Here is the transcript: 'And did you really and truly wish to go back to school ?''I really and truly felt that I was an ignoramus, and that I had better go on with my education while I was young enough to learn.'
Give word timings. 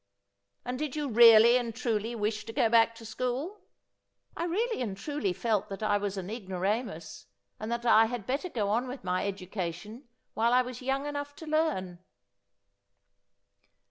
'And 0.65 0.79
did 0.79 0.95
you 0.95 1.07
really 1.09 1.57
and 1.57 1.75
truly 1.75 2.15
wish 2.15 2.43
to 2.45 2.53
go 2.53 2.69
back 2.69 2.95
to 2.95 3.05
school 3.05 3.61
?''I 4.35 4.45
really 4.45 4.81
and 4.81 4.97
truly 4.97 5.31
felt 5.31 5.69
that 5.69 5.83
I 5.83 5.99
was 5.99 6.17
an 6.17 6.27
ignoramus, 6.27 7.27
and 7.59 7.71
that 7.71 7.85
I 7.85 8.05
had 8.05 8.25
better 8.25 8.49
go 8.49 8.69
on 8.69 8.87
with 8.87 9.03
my 9.03 9.27
education 9.27 10.07
while 10.33 10.53
I 10.53 10.63
was 10.63 10.81
young 10.81 11.05
enough 11.05 11.35
to 11.35 11.45
learn.' 11.45 11.99